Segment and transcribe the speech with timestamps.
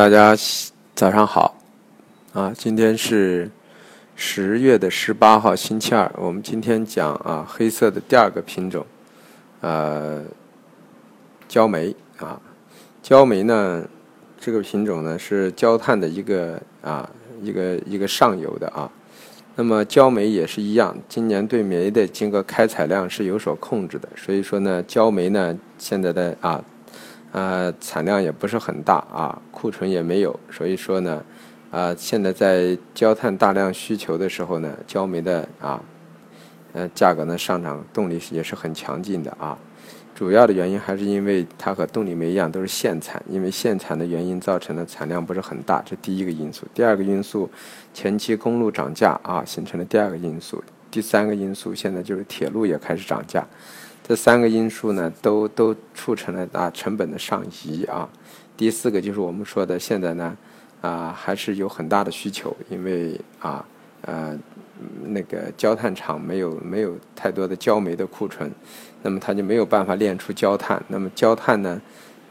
[0.00, 0.34] 大家
[0.94, 1.58] 早上好，
[2.32, 3.50] 啊，今天是
[4.16, 6.10] 十月的十八号，星期二。
[6.16, 8.86] 我们今天讲啊，黑色的第二个品种，
[9.60, 10.24] 呃，
[11.46, 12.40] 焦煤啊，
[13.02, 13.86] 焦煤呢，
[14.40, 17.06] 这个品种呢是焦炭的一个啊，
[17.42, 18.90] 一个一个上游的啊。
[19.54, 26.64] 那么焦煤也是一样，今年对煤的经过开采量是有所控制的，所以说呢，焦煤呢现在的啊。
[27.32, 31.24] 呃，产量也不是很大啊，库存也没有，所以说呢，
[31.70, 35.80] 啊，现在在焦炭大量需求的时候呢，焦煤的啊，
[36.72, 39.56] 呃，价格呢上涨动力也是很强劲的啊。
[40.12, 46.66] 主要的原因还是因为它和动力煤一样都是限产，因为限产的原因造成的产量不是很大，这第一个因素。
[46.74, 47.48] 第二个因素，
[47.94, 50.62] 前期公路涨价啊，形成了第二个因素。
[50.90, 53.46] 第三个因素，现在就是铁路也开始涨价。
[54.02, 58.08] 这三个因素呢，都都促成了啊成本的上移啊。
[58.56, 60.36] 第四个就是我们说的，现在呢
[60.80, 63.64] 啊还是有很大的需求，因为啊
[64.02, 64.36] 呃
[65.04, 68.50] 那个焦炭厂没有没有太多的焦煤的库存，
[69.02, 70.82] 那么它就没有办法炼出焦炭。
[70.88, 71.80] 那么焦炭呢，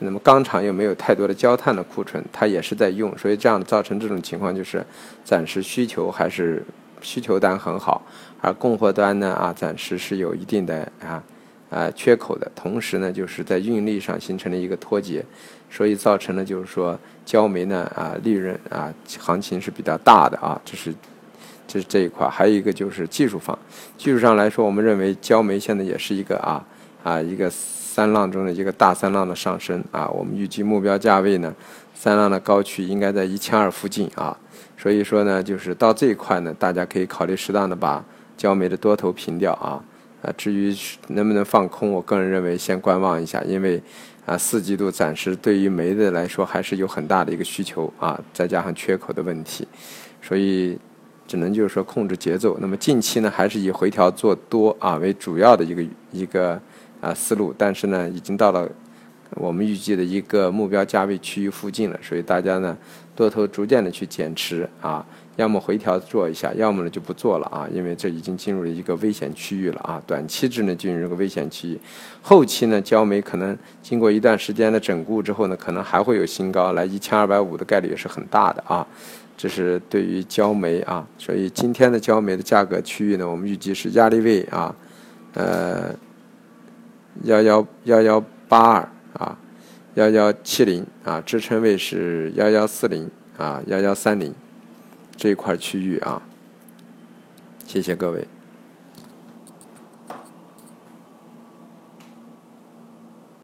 [0.00, 4.84] 那么钢厂又没有太多的焦炭的库存，它也是在用，所以这样造成这种情况就是
[5.24, 6.64] 暂时需求还是
[7.00, 8.02] 需求端很好，
[8.40, 11.22] 而供货端呢啊暂时是有一定的啊。
[11.70, 15.24] 啊，缺口的同时呢，就是在运力上形成了一个脱节，
[15.70, 20.94] 所以造成了就是说焦煤呢啊利润啊行情是比较大的啊，这是
[21.66, 23.58] 这是这一块，还有一个就是技术方，
[23.98, 26.64] 技术上来说，我们认为焦煤现在也是一个啊
[27.04, 31.54] 啊一个三浪中的一个大三浪的上升啊，我们预计目标价位呢
[31.94, 34.34] 三浪的高区应该在一千二附近啊，
[34.78, 38.02] 所以说呢，就是到这一块呢，大家可以考虑适当的把
[38.38, 39.82] 焦煤的多头平掉啊。
[40.22, 40.74] 啊，至于
[41.08, 43.80] 能不能放空，我个人认为先观望一下，因为
[44.26, 49.66] 啊，四季度暂时对于煤的来说还是有很大的一个需求啊，再加上缺口的问题，
[50.20, 50.78] 所以
[51.26, 52.58] 只能就是说控制节奏。
[52.60, 56.60] 那么近期呢，还是以回调做多啊为主要的一个一个
[57.00, 58.68] 啊思路，但是呢，已经到了
[59.30, 62.76] 我们预计的一个目标价位区域附近了，所以大家呢
[63.14, 65.04] 多头逐渐的去减持啊。
[65.36, 71.80] 要么回调做一下，要么呢就不做了啊，因为这已经进入了一个危险区域了啊，短期之内进入这个危险区域，
[72.20, 78.84] 后期呢焦煤可能经过一段时间的整固之后呢，可能还会有新高，来一千二百五的概率也是很大的啊，
[79.36, 84.74] 这是对于焦煤啊，所以今天的焦煤的价格区域呢，我们预计是压力位啊，
[85.34, 85.94] 呃，
[87.22, 89.38] 幺幺幺幺八二啊，
[89.94, 94.34] 幺幺七零啊，支撑位是幺幺四零啊，幺幺三零。
[95.16, 96.22] 这一块区域啊，
[97.66, 98.28] 谢谢各位。